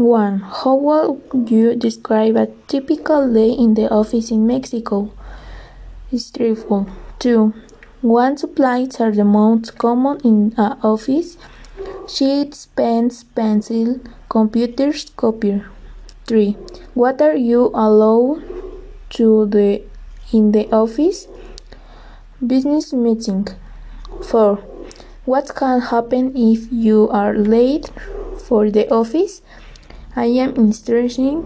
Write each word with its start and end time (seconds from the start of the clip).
1. 0.00 0.38
How 0.40 0.74
would 0.76 1.50
you 1.50 1.76
describe 1.76 2.34
a 2.36 2.48
typical 2.68 3.30
day 3.32 3.50
in 3.50 3.74
the 3.74 3.88
office 3.90 4.30
in 4.30 4.46
Mexico? 4.46 5.12
Stressful. 6.16 6.88
2. 7.18 7.52
What 8.00 8.38
supplies 8.38 8.98
are 8.98 9.10
the 9.12 9.24
most 9.24 9.76
common 9.76 10.18
in 10.24 10.54
an 10.56 10.78
office? 10.82 11.36
Sheets, 12.08 12.66
pens, 12.74 13.24
pencil, 13.24 14.00
computers, 14.30 15.10
copier. 15.16 15.68
3. 16.26 16.56
What 16.94 17.20
are 17.20 17.36
you 17.36 17.70
allowed 17.74 18.42
to 19.10 19.46
do 19.46 19.84
in 20.32 20.52
the 20.52 20.66
office? 20.72 21.28
Business 22.44 22.94
meeting. 22.94 23.48
4. 24.24 24.56
What 25.26 25.54
can 25.54 25.80
happen 25.82 26.32
if 26.34 26.72
you 26.72 27.10
are 27.10 27.34
late 27.34 27.90
for 28.48 28.70
the 28.70 28.88
office? 28.90 29.42
I 30.16 30.26
am 30.26 30.56
interested 30.56 31.44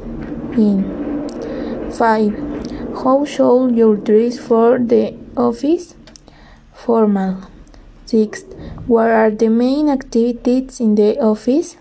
in. 0.56 1.90
5. 1.92 3.02
How 3.02 3.24
should 3.26 3.76
you 3.76 3.96
dress 3.96 4.38
for 4.38 4.78
the 4.78 5.14
office? 5.36 5.94
Formal. 6.72 7.42
6. 8.06 8.44
What 8.86 9.10
are 9.10 9.30
the 9.30 9.48
main 9.48 9.90
activities 9.90 10.80
in 10.80 10.94
the 10.94 11.18
office? 11.20 11.76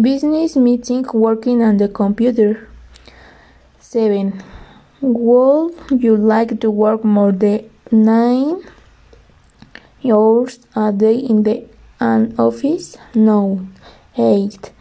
Business 0.00 0.56
meeting, 0.56 1.06
working 1.14 1.62
on 1.62 1.76
the 1.76 1.88
computer. 1.88 2.68
7. 3.78 4.42
Would 5.00 5.74
you 5.90 6.16
like 6.16 6.60
to 6.60 6.70
work 6.70 7.04
more 7.04 7.30
than 7.30 7.70
9 7.92 8.62
hours 10.04 10.58
a 10.74 10.92
day 10.92 11.16
in 11.16 11.44
the 11.44 11.64
an 12.00 12.34
office? 12.38 12.96
No. 13.14 13.68
8. 14.16 14.72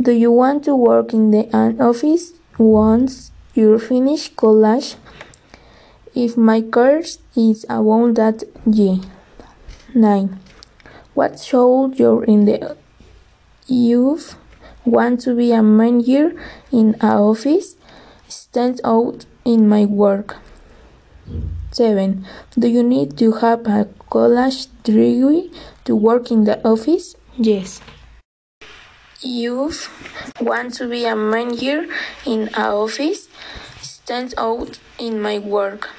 Do 0.00 0.12
you 0.12 0.30
want 0.30 0.62
to 0.64 0.76
work 0.76 1.12
in 1.12 1.32
the 1.32 1.50
an 1.52 1.80
office 1.80 2.30
once 2.56 3.32
you 3.54 3.80
finish 3.80 4.28
college? 4.36 4.94
If 6.14 6.36
my 6.36 6.60
course 6.62 7.18
is 7.34 7.66
about 7.68 8.14
that, 8.14 8.44
yeah. 8.64 8.98
9. 9.94 10.38
What 11.14 11.40
should 11.40 11.98
you 11.98 12.22
in 12.22 12.44
the 12.44 12.76
youth 13.66 14.36
want 14.84 15.20
to 15.22 15.34
be 15.34 15.50
a 15.50 15.64
manager 15.64 16.30
in 16.70 16.94
an 17.00 17.18
office? 17.18 17.74
Stand 18.28 18.80
out 18.84 19.26
in 19.44 19.68
my 19.68 19.84
work. 19.84 20.36
7. 21.72 22.24
Do 22.56 22.68
you 22.68 22.84
need 22.84 23.18
to 23.18 23.32
have 23.42 23.66
a 23.66 23.88
college 24.10 24.68
degree 24.84 25.50
to 25.86 25.96
work 25.96 26.30
in 26.30 26.44
the 26.44 26.64
office? 26.64 27.16
Yes. 27.36 27.80
Youth 29.20 29.90
want 30.40 30.74
to 30.74 30.88
be 30.88 31.04
a 31.04 31.16
manager 31.16 31.86
in 32.24 32.48
an 32.54 32.54
office? 32.54 33.28
Stand 33.80 34.32
out 34.38 34.78
in 34.96 35.20
my 35.20 35.40
work. 35.40 35.90